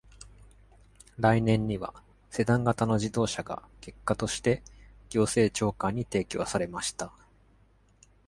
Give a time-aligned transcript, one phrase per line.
[1.19, 1.93] 来年には、
[2.31, 4.63] セダン型の自動車が結果として、
[5.11, 7.13] 行政長官に提供されました。